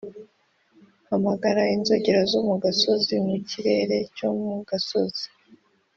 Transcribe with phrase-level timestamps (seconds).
[1.09, 5.25] hamagara, inzogera zo mu gasozi, mu kirere cyo mu gasozi,